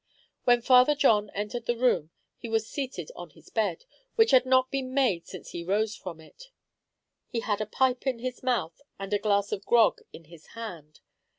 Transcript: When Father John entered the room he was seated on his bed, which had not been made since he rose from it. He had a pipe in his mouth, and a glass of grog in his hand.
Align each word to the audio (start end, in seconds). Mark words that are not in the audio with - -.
When 0.45 0.63
Father 0.63 0.95
John 0.95 1.29
entered 1.35 1.67
the 1.67 1.77
room 1.77 2.09
he 2.35 2.49
was 2.49 2.65
seated 2.67 3.11
on 3.15 3.29
his 3.29 3.51
bed, 3.51 3.85
which 4.15 4.31
had 4.31 4.47
not 4.47 4.71
been 4.71 4.95
made 4.95 5.27
since 5.27 5.51
he 5.51 5.63
rose 5.63 5.95
from 5.95 6.19
it. 6.19 6.45
He 7.27 7.41
had 7.41 7.61
a 7.61 7.67
pipe 7.67 8.07
in 8.07 8.17
his 8.17 8.41
mouth, 8.41 8.81
and 8.97 9.13
a 9.13 9.19
glass 9.19 9.51
of 9.51 9.63
grog 9.63 10.01
in 10.11 10.23
his 10.23 10.47
hand. 10.57 11.01